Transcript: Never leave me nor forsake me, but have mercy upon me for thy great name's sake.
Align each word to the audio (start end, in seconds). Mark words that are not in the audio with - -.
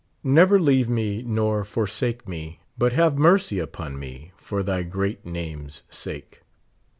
Never 0.23 0.59
leave 0.59 0.89
me 0.89 1.21
nor 1.21 1.63
forsake 1.63 2.27
me, 2.27 2.59
but 2.75 2.91
have 2.91 3.19
mercy 3.19 3.59
upon 3.59 3.99
me 3.99 4.31
for 4.35 4.63
thy 4.63 4.81
great 4.81 5.27
name's 5.27 5.83
sake. 5.91 6.41